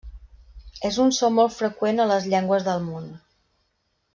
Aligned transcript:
És 0.89 0.97
un 1.03 1.13
so 1.17 1.29
molt 1.35 1.53
freqüent 1.57 2.03
a 2.05 2.09
les 2.13 2.27
llengües 2.35 2.67
del 2.71 2.83
món. 2.89 3.07